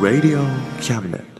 [0.00, 0.44] Radio
[0.80, 1.39] Cabinet.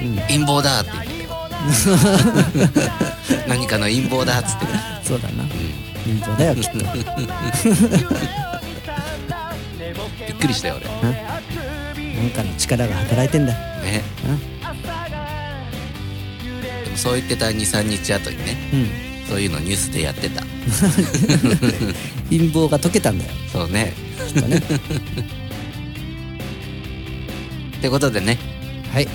[0.05, 0.15] うん。
[0.27, 1.18] 陰謀だって言って
[3.47, 4.65] 何かの陰謀だっつって。
[4.65, 4.71] ね、
[5.03, 5.43] そうだな。
[5.43, 5.49] うん、
[6.19, 6.77] 本当だよきっと。
[10.27, 10.85] びっくりしたよ俺。
[10.85, 11.09] な
[12.23, 12.29] ん。
[12.31, 13.53] かの力が働いてんだ。
[13.53, 14.03] ね。
[16.85, 18.89] でもそう言ってた23日後にねうん。
[19.27, 20.43] そういうのニュースでやってた。
[22.29, 23.31] 陰謀が解けたんだよ。
[23.51, 23.93] そうね。
[24.27, 24.57] きっとね。
[24.57, 24.61] っ
[27.81, 28.37] てことでね。
[28.93, 29.07] はい。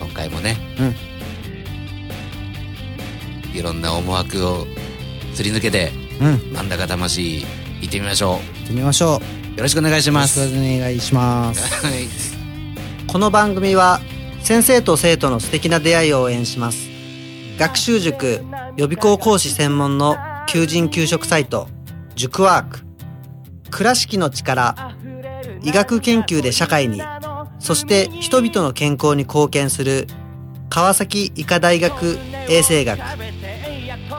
[0.00, 0.56] 今回もね。
[0.78, 1.15] うん
[3.56, 4.66] いろんな思惑を
[5.34, 5.90] すり抜けて
[6.20, 6.52] うん。
[6.52, 7.44] 行真ん中魂
[7.80, 9.20] 行ってみましょってみましょ
[9.54, 9.54] う。
[9.54, 10.40] うよろしくお願いします。
[10.40, 11.62] よろしくお願いします。
[11.84, 12.08] はい。
[13.06, 14.00] この番組は
[14.42, 16.88] 先生と生徒の素敵な出会いを応援します。
[17.58, 18.44] 学習塾
[18.76, 20.16] 予備校講師専門の
[20.48, 21.68] 求人・給食サイト
[22.14, 22.86] 塾ワーク。
[23.70, 24.94] 倉敷の力
[25.62, 27.02] 医学研究で社会に
[27.58, 30.06] そして人々の健康に貢献する
[30.68, 32.18] 川崎医科大学
[32.48, 32.98] 衛生学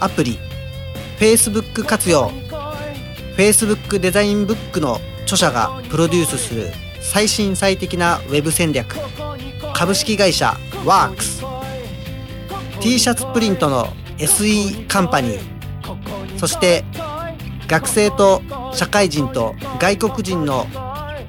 [0.00, 0.38] アプリ
[1.20, 2.30] Facebook 活用。
[3.36, 6.68] Facebook デザインブックの著者がプロデュースする
[7.00, 8.96] 最新最適なウェブ戦略。
[9.74, 10.56] 株式会社
[10.86, 11.44] ワークス。
[12.80, 16.38] t シャツプリントの SE カンパニー。
[16.38, 16.84] そして
[17.68, 20.66] 学生と社会人と外国人の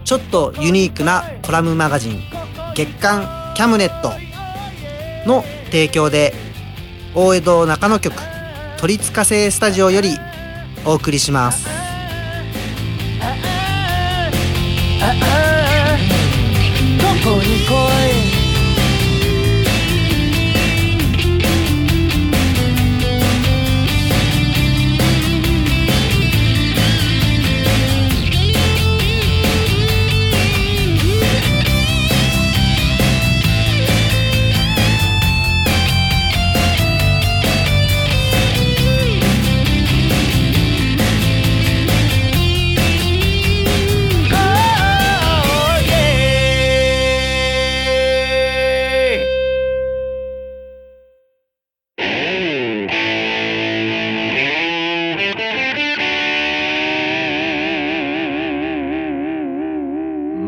[0.06, 2.22] ちょっとユニークなコラムマガジン
[2.76, 4.12] 月刊キャムネット
[5.30, 6.34] の提供で
[7.14, 8.31] 大江戸中野局
[8.82, 10.18] 鳥塚製スタジオより
[10.86, 11.68] お送りします。
[11.68, 11.72] こ
[17.24, 17.70] こに来
[18.18, 18.21] い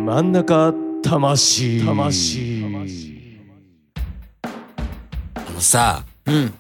[0.04, 1.86] 真ん中魂。
[1.86, 3.42] 魂。
[5.34, 6.54] あのさうん。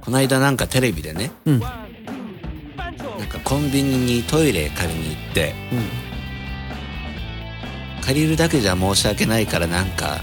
[0.00, 1.58] この間なんかテレビでねうん。
[1.58, 1.72] なん
[3.28, 5.54] かコンビニにトイレ借りに行って
[8.04, 10.20] 借りるだけじゃ申し訳ないからなんか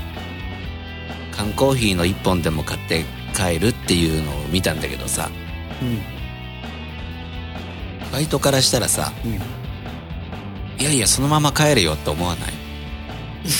[1.35, 3.03] 缶コーヒーの1本でも買って
[3.35, 5.29] 帰るっていうのを見たんだけどさ
[5.81, 5.99] うん。
[8.13, 9.11] バイトからしたらさ、
[10.81, 12.51] いやいやそのまま帰れよって思わない？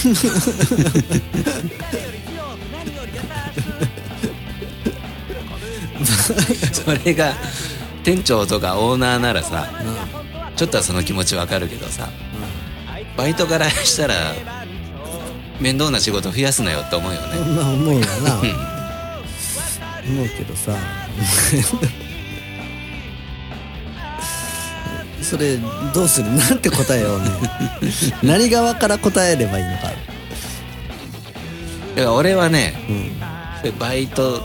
[6.74, 7.34] それが
[8.04, 9.70] 店長とかオーナーならさ
[10.56, 12.10] ちょっとはその気持ちわかるけどさ
[13.18, 14.16] バイトからしたら
[15.60, 17.28] 面倒な仕事増やすなよって思うよね。
[17.56, 18.40] まあ思うわな。
[18.40, 20.72] 思うけどさ
[25.32, 25.56] それ
[25.94, 26.30] どうする？
[26.36, 27.30] なんて答えようね。
[28.22, 29.84] 何側から答えればいいのか。
[29.84, 29.96] だか
[31.96, 32.74] ら俺はね
[33.64, 33.80] うん。
[33.80, 34.42] バイト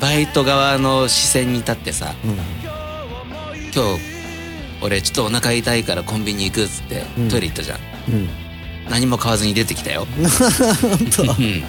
[0.00, 2.30] バイト側の視線に立ってさうん。
[3.72, 4.00] 今日
[4.82, 7.28] 俺ちょっとお腹痛いからコンビニ行くっつってうん。
[7.28, 7.78] トイレ行ったじゃん、
[8.08, 8.28] うん。
[8.90, 10.04] 何も買わずに出てきたよ。
[10.18, 11.22] 本当？
[11.22, 11.62] う ん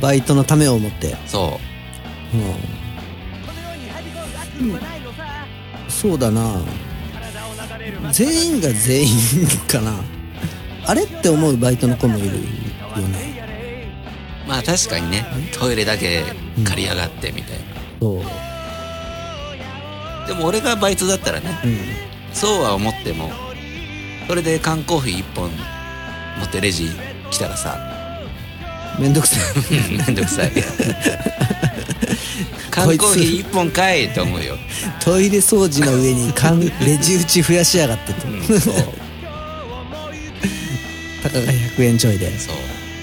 [0.00, 1.14] バイトのためを思って。
[1.28, 1.60] そ
[2.34, 2.36] う。
[2.36, 2.82] ん、うん
[6.02, 6.60] そうだな。
[8.10, 9.92] 全員が全員かな。
[10.84, 12.42] あれって思うバイトの子もいるよね。
[14.44, 15.24] うまあ確かにね。
[15.56, 16.24] トイレだけ
[16.64, 17.64] 借りやがってみたいな、
[18.00, 18.22] そう。
[20.26, 21.78] でも俺がバイトだったらねうん。
[22.34, 23.30] そうは思っても
[24.26, 25.50] それで缶コーヒー1本
[26.40, 26.88] 持ってレジ
[27.30, 27.78] 来たらさ
[28.98, 29.90] めんどくさい。
[29.92, 30.50] うんめんどくさい
[32.72, 34.56] 缶コーヒー1本かいって思うよ、
[35.04, 38.26] トイレ掃除の上に缶 レジ打ち増やしやがってと。
[38.26, 38.74] うん、そう。
[41.22, 42.36] たかが100円ちょいで。
[42.38, 42.54] そう、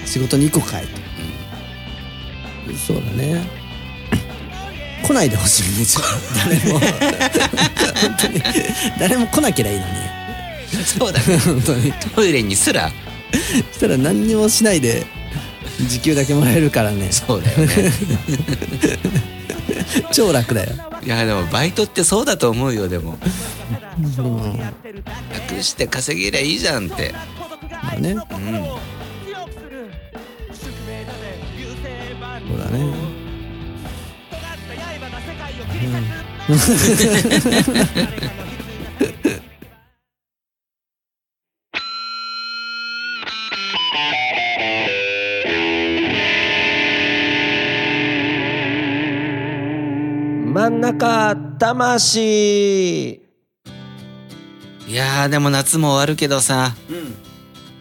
[0.04, 0.88] 仕事に行こうかいと。
[2.86, 3.42] そうだね。
[5.04, 5.84] 来ないでほしいね。
[5.84, 6.80] じゃあ誰も。
[8.00, 8.42] 本当に。
[8.98, 9.92] 誰も来なけりゃいいのに。
[10.74, 11.38] うん、そうだね。
[11.46, 11.92] 本当に。
[12.16, 12.90] トイレにすら。
[13.72, 15.06] そしたら何にもしないで
[15.88, 17.08] 時給だけもらえるからね。
[17.12, 17.92] そうだよね
[20.12, 20.70] 超楽だよ。
[21.02, 23.18] いやでもバイトってそうだと思うよでも。
[24.18, 24.72] うんま
[25.48, 27.14] 楽して稼げりゃいいじゃんって。
[27.70, 28.10] あね。
[28.12, 28.18] うん。
[32.48, 33.10] そうだね。
[36.48, 36.56] 真
[38.46, 38.49] ん
[51.00, 53.20] 中魂い
[54.90, 56.74] やーでも夏も終わるけどさ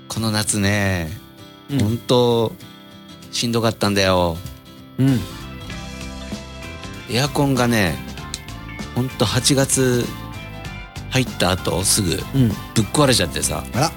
[0.07, 1.09] この夏ね、
[1.69, 1.79] うん。
[1.79, 2.53] 本当
[3.33, 4.37] しんどかったんだよ。
[4.97, 5.19] うん。
[7.11, 7.97] エアコンがね
[8.95, 10.05] ほんと8月
[11.09, 12.47] 入った後すぐうん。
[12.47, 13.65] ぶっ壊れちゃってさ。
[13.73, 13.91] あら。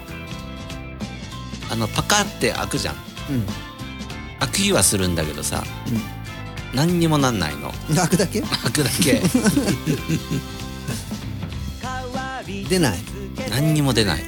[1.71, 2.95] あのパカって開くじゃん。
[2.95, 3.47] うん。
[4.41, 5.63] 開きはするんだけどさ、
[6.75, 7.73] 何にもなんないの。
[7.95, 8.41] 楽だけ？
[8.43, 9.23] 開くだけ。
[12.69, 12.99] 出ない。
[13.51, 14.23] 何にも出ない。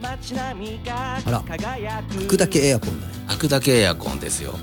[0.00, 1.40] あら。
[1.40, 3.12] 開くだけエアコンだね。
[3.28, 4.58] 開くだけエアコンですよ。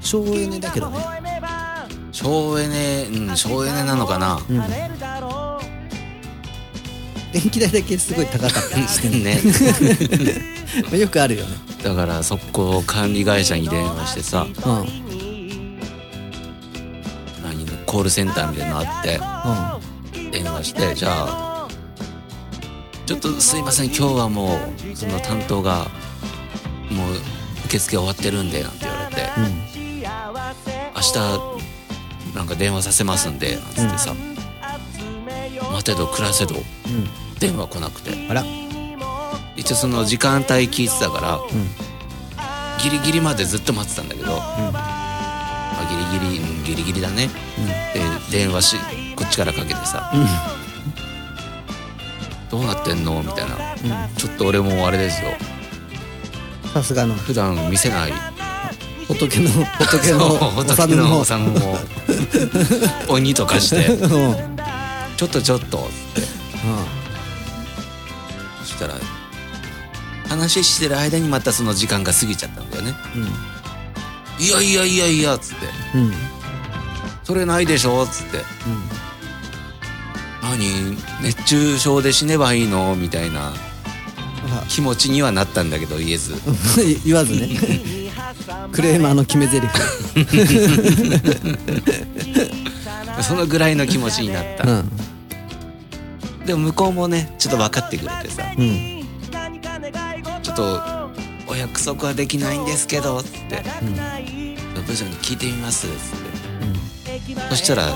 [0.00, 0.98] 省エネだけどね。
[2.12, 4.40] 省エネうん省エネなのかな。
[4.48, 4.58] うん
[7.32, 9.40] 電気代だけすごい高かったりしてねね。
[10.84, 11.56] まあよくあるよね。
[11.82, 15.78] だから速攻管理会社に電話してさうん。
[17.42, 19.20] 何コールセンターみたいなのあって
[20.28, 21.68] う電話してじゃあ
[23.06, 25.88] ちょっとすいません今日はもうその担当が
[26.90, 27.16] もう
[27.66, 29.68] 受付終わってるんでなんて言われてんうん。
[30.94, 31.58] 明日
[32.34, 34.14] なんか電話させますんでなんつってさ、
[35.72, 36.56] 待てど暮らせど
[37.38, 38.10] 電話来なくて。
[38.10, 38.44] うんあら。
[39.56, 41.40] 一応その時間帯聞いてたからうん。
[42.78, 44.42] ギリギリまでずっと待ってたんだけど、ま
[45.80, 47.28] あ、ギリギリ、うん、ギリギリだね。
[48.30, 48.76] で電話し
[49.16, 50.12] こっちからかけてさ
[52.50, 53.56] 「どうなってんの?」みたいな、
[54.16, 55.30] ちょっと俺もあれですよ。
[56.72, 57.14] さすがの。
[57.14, 58.12] 普段見せない。
[59.08, 61.76] 仏の仏の仏のおさむも。
[63.08, 63.86] 鬼とかして。
[63.86, 64.12] うん。
[64.30, 64.36] うん
[65.16, 65.78] 「ちょっとちょっと」
[66.12, 66.30] ってそし
[68.78, 68.94] たら
[70.28, 72.94] 話してる間にまたその時間が過ぎちゃったんだよね
[74.38, 75.66] 「いやいやいやいや」っつって。
[75.94, 76.02] うん。
[76.02, 76.14] うん
[77.24, 78.42] 「それないでしょ」っつって
[80.42, 80.96] 「何？
[81.20, 84.64] 熱中症で死ねばいいの?」みたいなあ。
[84.68, 86.34] 気持ちにはなったんだけど言えず。
[87.04, 87.48] 言わずね。
[88.72, 89.68] クレーマーの決め台詞。
[93.28, 94.90] そのぐらいの気持ちになった、うん
[96.48, 98.42] でも向こうもねちょっと分かってくれてさ。
[98.56, 99.04] うん。
[100.42, 100.80] ちょっと
[101.46, 103.62] お約束はできないんですけどつって。
[104.86, 105.94] 部長に聞いてみますつっ
[107.34, 107.36] て。
[107.50, 107.92] そしたら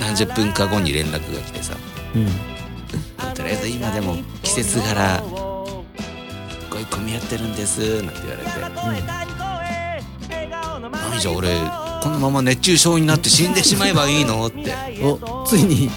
[0.00, 1.74] 何十分か後に連絡が来てさ。
[2.14, 3.34] うん。
[3.34, 5.84] とりあえず今でも季節柄こ
[6.70, 8.50] ごい混み合ってるんです」なんて言われて
[11.10, 11.50] 「何じゃ俺
[12.02, 14.74] このまま熱中症になって死んでしまえばいいの?」って。
[15.02, 15.90] おついに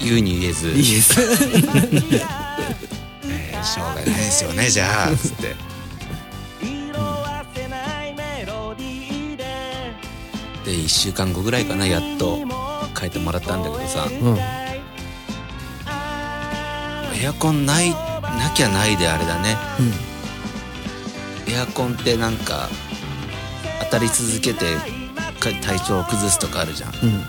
[0.00, 0.68] 言うに言えず。
[0.70, 5.54] いいですえーしょうがないですよねじゃあ」つって。
[10.64, 12.38] で1週間後ぐらいかなやっと
[12.98, 14.06] 書いてもらったんだけどさ。
[14.10, 14.38] うん。
[17.22, 19.56] エアコンないなきゃないであれだね。
[21.48, 22.68] エアコンってなんか
[23.84, 24.76] 当たり続けて
[25.38, 27.08] か体調を崩すとかあるじゃんうん。
[27.08, 27.24] うん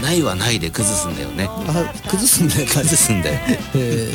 [0.00, 1.46] ないはないで崩すんだよね。
[1.48, 3.40] あ崩すんだよ崩すんだよ。
[3.74, 4.12] え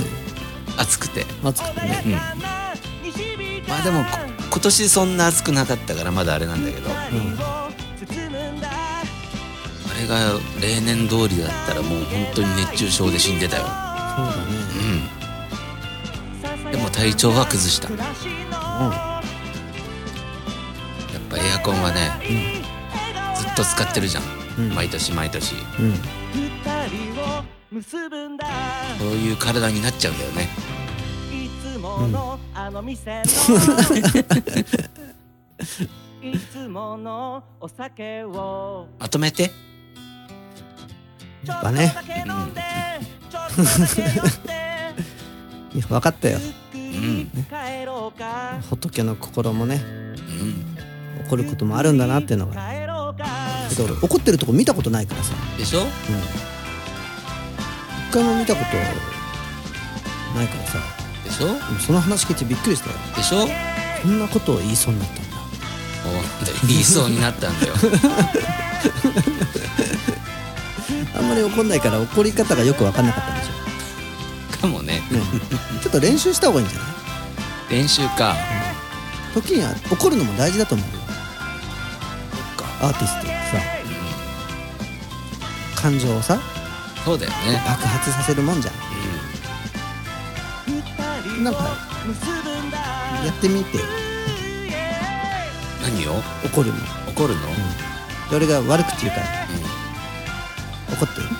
[0.77, 1.23] 暑くて。
[1.23, 2.03] ー、暑くてね。
[2.05, 2.11] うん。
[2.13, 4.17] まあでもこ
[4.49, 6.89] 今年そんな暑くなかったからまだあれなんだけど。
[6.89, 7.37] あうん。
[9.99, 13.63] れが例年通りだったらもう本当に熱中症で死んでたよ。
[13.63, 14.43] そうだね。
[16.65, 16.71] うん。
[16.71, 17.89] でも体調は崩した。
[17.89, 18.01] やっ
[21.29, 22.63] ぱエアコンはね、
[23.37, 24.36] ずっと使ってるじゃん、うん
[24.75, 25.55] 毎年毎年。
[25.79, 25.93] うんうん
[27.79, 28.03] そう
[29.09, 30.47] いう体になっちゃうんだよね。
[31.31, 33.23] いつものあの店の。
[36.23, 38.87] いつものお酒を。
[38.97, 39.51] まとめて。
[41.43, 41.73] だ
[42.05, 42.61] け飲んで。
[43.29, 44.11] ちょっとだけ飲ん
[44.43, 44.93] で
[45.75, 46.39] いや分かったよ。
[46.73, 47.29] うん。
[48.69, 49.81] 仏の心もね。
[49.83, 49.87] う
[51.21, 51.27] ん。
[51.27, 52.53] 怒ることもあるんだなっていうのが
[53.77, 55.33] けど俺怒ってるとこ見たことないからさ。
[55.57, 55.81] でしょ？
[55.81, 55.87] うん。
[55.87, 55.89] 一
[58.11, 58.77] 回も見たこと
[60.37, 60.79] ないからさ。
[61.23, 61.47] でしょ？
[61.79, 62.95] その話聞いてびっくりしたよ。
[63.15, 63.47] でしょ？
[64.01, 65.21] こんなことを言いそうになったんだ。
[66.67, 67.73] 言いそうになったんだよ。
[71.17, 74.61] あんまり怒んないから怒り方がよく分かんなかったんでしょ。
[74.61, 75.01] かもね。
[75.11, 75.19] ね
[75.81, 76.87] ちょっと練習した方がいいんじゃない？
[77.81, 78.35] 練習か。
[79.33, 80.87] 時には怒るのも大事だと思う。
[80.87, 80.96] よ
[82.81, 83.33] アーティストってさ。
[85.81, 86.39] 感情をさ。
[87.05, 87.61] そうだよね。
[87.65, 88.73] 爆発させるもんじゃん。
[91.43, 91.59] なんか
[93.23, 93.77] やってみて。
[95.81, 96.21] 何を？
[96.45, 96.79] 怒るの。
[97.07, 97.55] 怒るの、うん、
[98.29, 99.27] で俺が悪口言うから。
[100.95, 101.21] 怒って。
[101.21, 101.35] る分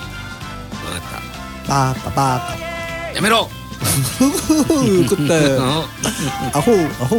[1.01, 1.21] かっ
[1.67, 2.63] バーカバーた
[3.13, 3.47] やめろ！
[3.47, 3.51] カ
[5.15, 5.57] 怒ったよ。
[5.57, 5.63] うん。
[6.53, 6.71] アホ
[7.03, 7.15] アホ。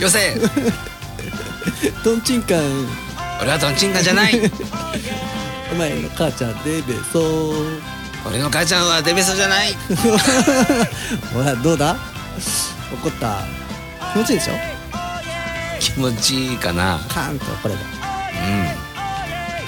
[0.00, 0.36] よせ！
[2.02, 2.88] トンチンカン
[3.42, 4.40] 俺はトンチンカンじゃない。
[5.72, 7.52] お前の母ちゃんデベソ
[8.24, 9.72] 俺の母ちゃんはデベソじゃない。
[11.34, 11.96] ほらどうだ？
[12.92, 13.42] 怒った？
[14.12, 14.52] 気持ちいいでしょ？
[15.80, 17.00] 気持ちいいかな。
[17.08, 17.80] カーンと怒れば。
[17.80, 17.84] う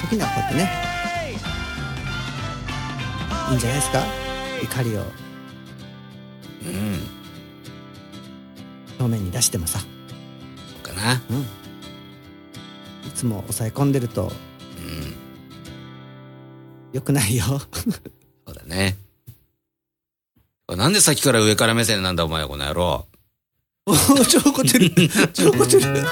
[0.09, 0.71] 時にはこうやってね。
[3.49, 4.05] いいんじゃないですか？
[4.63, 4.99] 怒りを。
[5.01, 6.99] んうん。
[8.99, 9.79] 表面に出してもさ。
[10.81, 11.21] かな。
[11.29, 11.41] うん。
[11.41, 11.45] い
[13.25, 15.15] つも抑え込んでるとうん。
[16.93, 17.43] 良くないよ。
[17.45, 18.95] そうだね。
[20.69, 23.07] なんでさっきから上から目線なんだお前この野郎。
[23.87, 24.91] おー超怒ってる。
[25.33, 26.05] 超怒ってる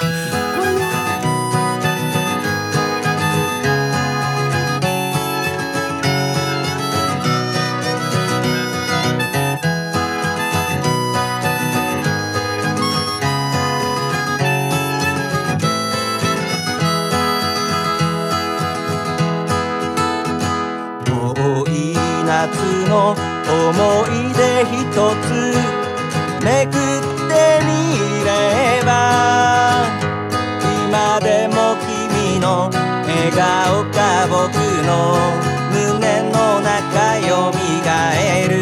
[22.94, 23.18] の思
[24.06, 25.26] い出一つ
[26.44, 26.78] めくっ
[27.28, 27.32] て
[27.66, 27.68] み
[28.24, 28.28] れ
[28.84, 28.88] ば
[30.86, 33.98] 今でも君の笑顔が
[34.28, 34.54] 僕
[34.86, 34.90] の
[35.72, 38.54] 胸の中よみがえる。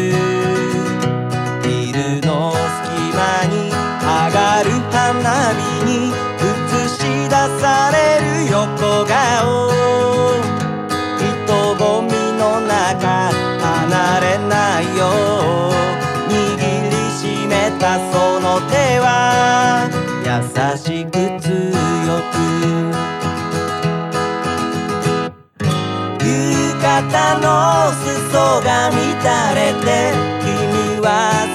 [1.61, 5.72] ビルの隙間に上がる花火
[20.77, 22.37] しく強く
[26.19, 26.29] 浴
[26.79, 26.93] 衣
[27.41, 27.47] の
[27.91, 28.95] 裾が乱
[29.55, 31.07] れて君は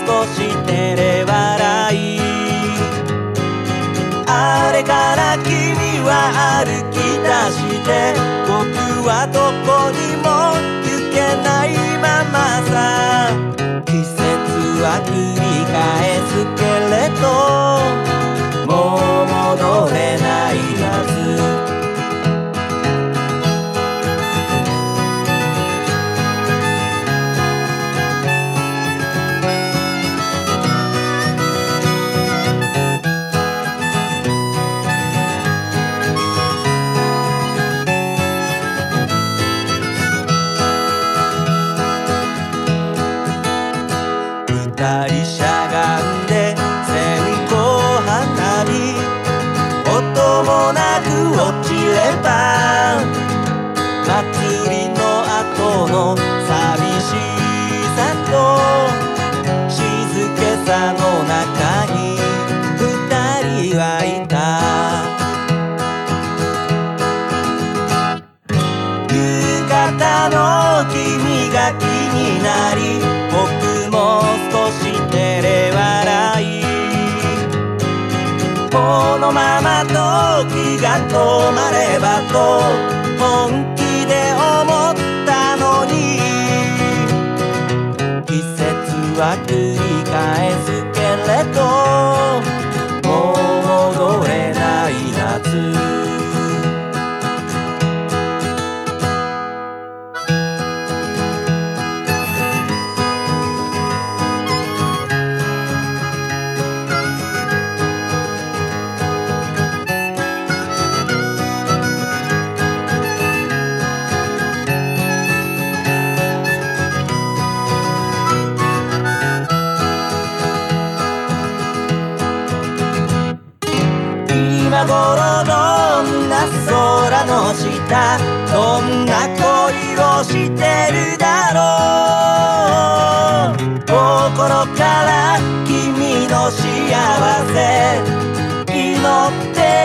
[0.05, 0.37] 少し
[0.67, 1.33] 照れ笑
[1.95, 1.97] い。
[4.27, 4.31] あ
[4.73, 5.51] れから君
[6.05, 6.11] は
[6.65, 7.89] 歩き出して
[8.47, 8.59] 僕
[9.07, 10.27] はどこにも
[10.85, 11.69] 行けない
[12.03, 12.37] まま
[12.67, 12.73] さ。
[13.87, 14.19] 季節
[14.83, 15.77] は繰り返
[16.27, 17.23] すけれど
[19.49, 21.18] 戻れない夏
[80.19, 81.15] ま時が止
[81.53, 82.35] まればと
[83.23, 84.95] 本気で思っ
[85.25, 86.19] たのに。
[88.27, 88.67] 季節
[89.21, 89.68] は来る。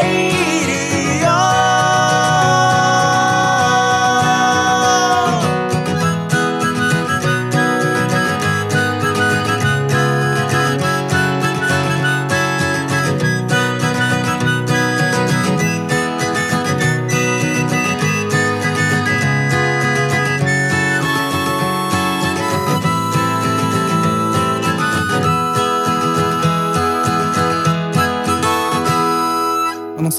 [0.01, 0.32] っ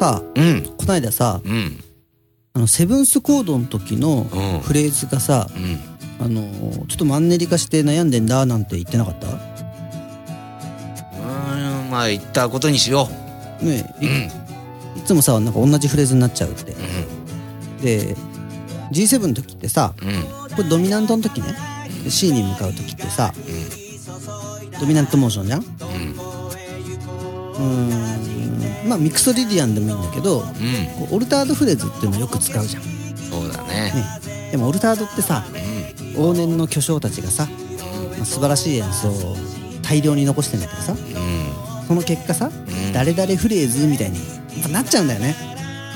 [0.05, 0.63] さうん。
[0.77, 1.79] こないださうん。
[2.55, 4.61] あのセブンスコードの時のうん。
[4.61, 5.81] フレーズがさ、うん。
[6.25, 6.43] あの
[6.87, 9.27] ちょっとマンネリ化して悩んでんだなんて言ってなかった？
[9.29, 13.09] うーんまあ言ったことにしよ
[13.61, 14.09] ねううん。
[14.09, 14.31] え
[14.97, 16.75] いいつもさなんか同じフレーズになっちゃうって。
[17.83, 18.15] で
[18.93, 20.23] G7 の時ってさうん。
[20.55, 21.55] これドミナントの時ね。
[22.05, 23.33] で C に向かう時ってさ
[24.81, 25.65] ドミナントモーションじゃん？
[27.59, 28.89] ううん。
[28.89, 31.15] まあミクソリディアンでもいいんだけどうん。
[31.15, 33.93] オルタードフレーズっていうのよく使うじゃん、ね、そうだね。
[34.51, 35.45] でもオルタードってさ
[36.17, 36.31] うん。
[36.31, 37.49] 往年の巨匠たちがさ、
[38.17, 39.37] まあ素晴らしい演奏を
[39.83, 41.87] 大量に残してんだけどさうん。
[41.87, 42.93] その結果さ、ん。
[42.93, 44.19] 誰々フレーズみたいに
[44.73, 45.35] なっちゃうんだよね。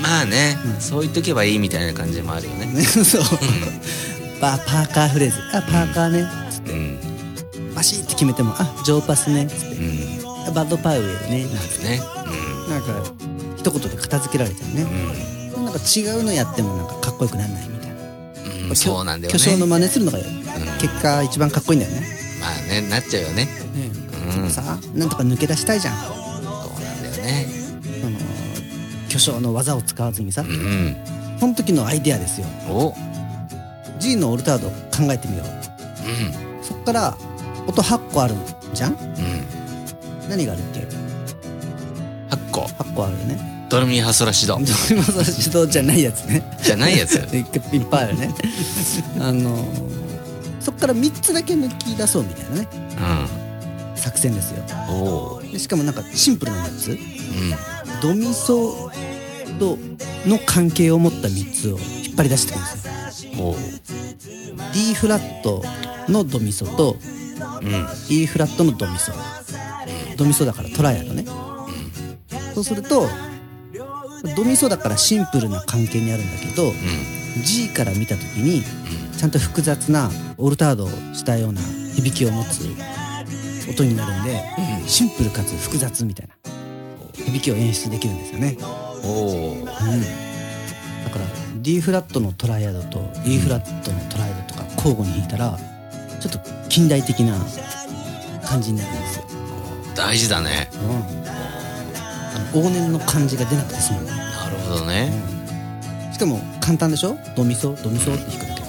[0.01, 0.81] まあねうん。
[0.81, 2.66] そう言っとけばいいみたいな感じもあるよね。
[2.66, 3.23] ね そう、
[4.40, 5.37] パパーカーフレーズ。
[5.53, 6.27] あパーカーね。
[6.51, 7.75] つってうん。
[7.75, 9.47] バシッて決めてもあジョーパスね。
[9.47, 10.27] つってうん。
[10.27, 11.44] あバッドパウエルね。
[11.44, 12.00] なんてね。
[12.68, 13.02] なんか
[13.56, 14.84] 一言で片付けられちゃうね、
[15.56, 20.18] なんか違うのやってもなんかかっこよくならないみたいな、うんうんそうなんだよ巨匠のね真似するのが
[20.78, 22.06] 結果一番かっこいいんだよね、
[22.38, 23.48] まあねなっちゃうよね。
[24.28, 24.50] うん。
[24.50, 25.94] そうさなんとか抜け出したいじゃん。
[25.96, 27.46] なんだよね。
[28.00, 28.18] その
[29.08, 30.42] 巨匠の技を使わずにさ。
[30.42, 30.96] うん。
[31.40, 32.46] その時のアイデアですよ。
[32.68, 32.94] お。
[33.98, 35.46] G のオルタード考えてみよう。
[35.46, 37.16] うそっから
[37.66, 38.34] 音8個ある
[38.74, 38.94] じゃんん。
[38.94, 39.38] うん
[40.28, 40.80] 何があるっけ
[42.30, 42.62] ？8個。
[42.62, 43.66] 8個あるよね。
[43.68, 44.54] ドレミファソラシド。
[44.54, 46.42] ドリマサ指導じゃないやつね。
[46.62, 47.16] じゃないやつ。
[47.36, 48.34] いっぱいあるね。
[49.20, 49.64] あの
[50.60, 52.68] そっから3つだけ抜き出そうみたいなね。
[53.94, 54.62] う作戦ですよ。
[54.62, 56.90] んおしかもなんかシンプルな3つ。
[56.90, 56.98] うん。
[58.00, 58.90] ドミソ
[59.58, 59.78] と
[60.26, 63.32] の関係を持った3つを引っ張り出してくるんですよ。
[63.38, 63.56] おう
[64.72, 65.62] D フラット
[66.08, 66.96] のドミソと
[67.60, 67.86] うん。
[68.08, 69.12] E フラットのドミソ
[70.18, 71.24] ドミソだからトライアドね
[72.54, 73.07] そうすると
[74.37, 76.72] ドミソだからシンプルな関係にあるんだけど
[77.44, 78.62] G から見た時に
[79.16, 81.61] ちゃんと複雑なオルタードをしたような
[81.94, 82.68] 響きを持つ
[83.70, 84.42] 音になるんで
[84.87, 86.35] シンプルかつ複雑みたいな
[87.14, 88.57] 響きを演出できるんですよね。
[89.04, 89.76] おおうん、だか
[91.18, 91.24] ら
[91.57, 95.59] D フラットのトライアドと E フラットのトライアドとか交互に弾いたら
[96.20, 97.37] ちょっと近代的な
[98.44, 99.38] 感じになるんですよ。
[99.98, 100.68] 大事だね。
[100.72, 105.12] あの往年の感じが出なくて済むなるほどね。
[106.12, 107.18] しかも簡単でしょ？
[107.37, 107.74] ドミソ？
[107.82, 108.62] ドミソって弾くだけ。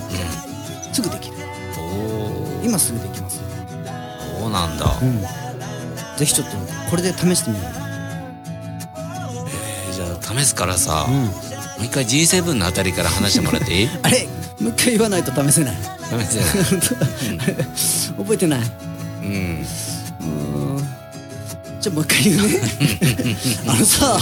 [0.94, 1.38] すぐできる。
[1.78, 3.38] おお今すぐできます。
[3.38, 3.44] よ
[4.40, 4.86] そうなんだ。
[5.02, 5.22] うん。
[6.18, 6.58] ぜひちょっと
[6.90, 7.64] これで試してみよ
[9.48, 11.32] えーじゃあ試すからさう、うん、も
[11.82, 13.90] う一回 G7 のあたりから話してもらっていい？
[14.04, 14.28] あれ？
[14.60, 15.76] もう一回言わないと試せない。
[15.76, 16.40] 試せ
[17.38, 17.56] ない。
[18.18, 18.60] 覚えてない。
[19.22, 19.66] うん
[21.80, 22.60] じゃあもう一回言うね。
[23.68, 24.20] あのさ。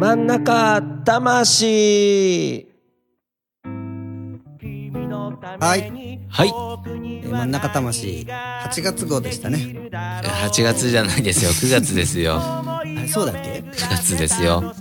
[0.00, 2.66] 真ん中魂。
[5.60, 5.80] はい。
[6.28, 6.48] はい。
[6.48, 8.26] えー真ん中魂。
[8.28, 9.88] 8月号でしたね。
[9.90, 11.50] 8月じゃないですよ。
[11.50, 12.40] 9月ですよ。
[13.08, 14.72] そうだっけ？9月ですよ。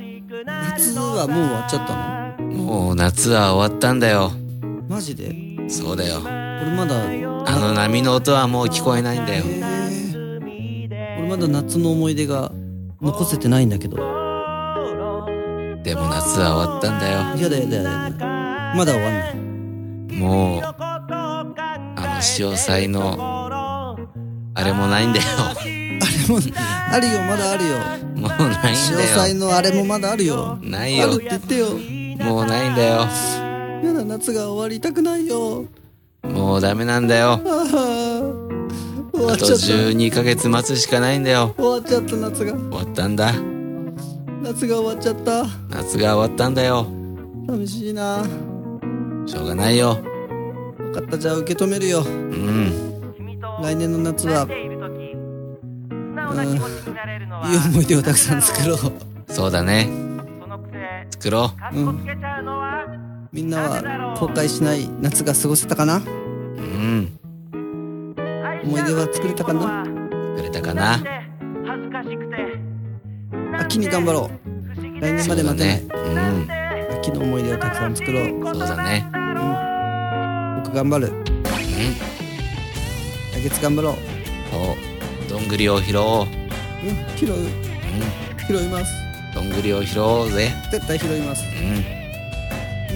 [0.46, 2.13] 夏はもう終わっちゃったの？
[2.74, 4.32] もう夏は終わったんだよ。
[4.90, 5.32] マジで？
[5.70, 6.22] そうだよ。
[6.24, 7.04] 俺まだ
[7.46, 9.44] あの波の音はもう聞こえないんだよ。
[9.46, 12.52] えー俺まだ夏の思い出が
[13.00, 13.98] 残せてないんだけど。
[15.84, 17.20] でも夏は終わったんだよ。
[17.44, 18.10] やだやだやだ
[18.76, 19.36] まだ終わんない。
[20.18, 20.74] もうあ
[22.16, 23.96] の潮騒の
[24.56, 25.26] あれもないんだよ。
[25.38, 25.68] あれ
[26.28, 26.40] も
[26.92, 27.78] あるよまだあるよ。
[28.16, 30.58] もうないん潮だ騒よのあれもまだあるよ。
[30.64, 31.04] ないよ。
[31.04, 31.68] あるって言ってよ
[32.24, 33.08] もうないんだよ。
[33.84, 35.66] やだ夏が終わりたくないよ。
[36.24, 37.40] もうダメなんだよ。
[37.44, 37.52] 終
[39.26, 39.66] わあとっちゃった。
[39.66, 41.54] 12ヶ月待つしかないんだよ。
[41.58, 42.54] 終わっちゃった夏が。
[42.54, 43.34] 終わったんだ。
[44.42, 45.46] 夏が終わっちゃった。
[45.70, 46.88] 夏が終わったんだよ。
[47.48, 48.24] 寂しいな。
[49.26, 49.98] しょうがないよ。
[50.78, 51.18] 分かった。
[51.18, 52.02] じゃあ受け止めるよ。
[52.02, 52.72] うん。
[53.62, 54.52] 来年の夏はうん。
[54.52, 54.54] い
[57.56, 58.78] い思い出をたくさん作ろう。
[59.32, 60.03] そうだね
[61.14, 61.80] 作ろう。
[61.80, 62.04] ん。
[63.32, 65.98] みんなは後悔しない夏が過ごせたかな？
[65.98, 66.04] うう
[66.64, 67.20] ん。
[68.64, 69.86] 思い出は作れたかな？
[70.36, 70.98] くれたかな？
[73.60, 74.32] 秋に頑張ろう。
[75.02, 76.90] 来年まで待てない、そうだね。
[77.00, 78.24] 秋の思い出をたくさん作ろう。
[78.24, 79.06] うんそうだね。
[80.64, 81.08] 僕頑張る。
[81.08, 81.24] うん。
[83.34, 83.94] 来月頑張ろう。
[84.52, 84.58] そ
[85.28, 86.26] うどんぐりを拾おう。
[86.26, 86.28] うん
[87.16, 87.36] 拾う。
[87.36, 87.44] うん。
[88.48, 88.92] 拾います
[89.34, 90.52] どんぐりを拾おうぜ。
[90.70, 91.44] 絶対拾います。
[91.44, 91.84] うん。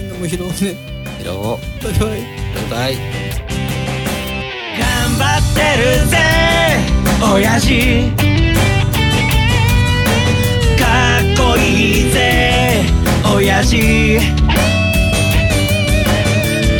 [0.00, 0.54] みんなも拾おうね。
[1.20, 1.58] 拾おう。
[1.82, 2.08] バイバイ。
[2.10, 2.16] バ
[2.60, 2.96] イバイ。
[4.78, 4.86] 頑
[5.18, 6.16] 張ってるぜ。
[7.34, 8.12] 親父。
[10.78, 10.84] か
[11.18, 12.84] っこいいぜ。
[13.34, 14.20] 親父。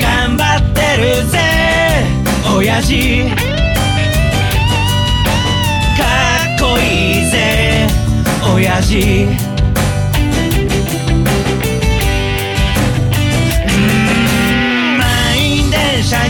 [0.00, 1.38] 頑張ってるぜ。
[2.56, 3.24] 親父。
[5.96, 6.04] か
[6.56, 6.82] っこい
[7.22, 7.88] いぜ。
[8.54, 9.47] 親父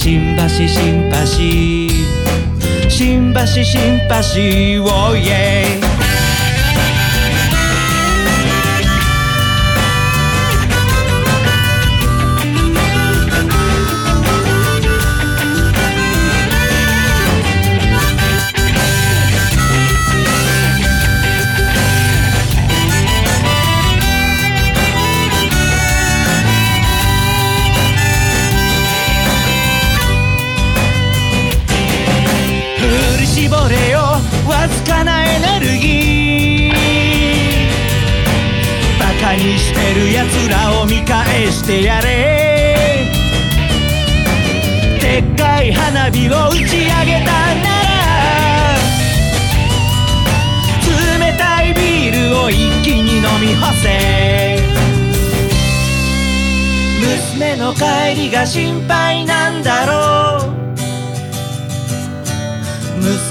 [0.00, 2.88] 新橋新橋。
[2.88, 5.87] 新橋新橋おい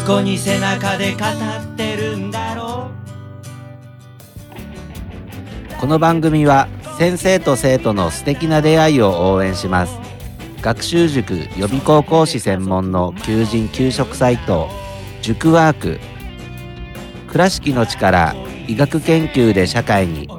[0.08, 2.90] 子に背中で語ってるんだろ
[5.76, 10.00] うこの番組は先生と生徒の素敵な出会いを応援します。
[10.62, 14.70] 学習塾予備高校師専門の求人・給食サイト
[15.22, 16.00] 塾ワーク。
[17.28, 18.34] 倉敷の力
[18.66, 20.30] 医学研究で社会に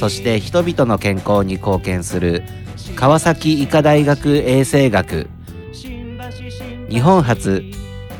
[0.00, 2.42] そして人々の健康に貢献する
[2.96, 5.28] 川崎医科大学衛生学。
[6.90, 7.62] 日本初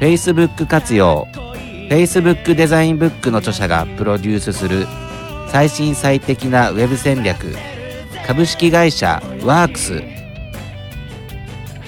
[0.00, 1.26] Facebook 活用。
[1.88, 4.86] Facebook デザインブックの著者がプロデュースする。
[5.48, 7.54] 最新最適なウェブ戦略。
[8.26, 10.02] 株式会社ワークス。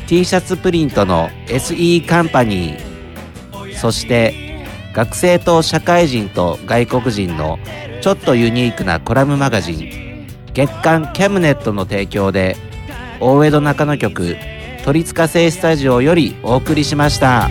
[0.07, 3.77] T シャツプリントの SE カンパニー。
[3.77, 4.35] そして
[4.95, 7.59] 学生と社会人と外国人の
[8.01, 10.27] ちょっとユニークなコラムマガジン。
[10.55, 12.57] 月刊キャムネットの提供で
[13.21, 14.37] 大江戸中野局
[14.85, 17.51] 鳥塚製スタジオよりお送りしました。